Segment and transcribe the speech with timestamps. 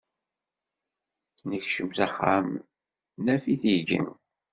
[1.49, 2.47] Nekcem s axxam,
[3.25, 4.07] naf-it igen.